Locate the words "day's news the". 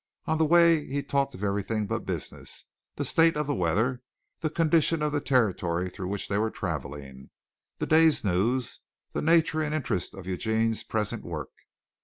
7.85-9.21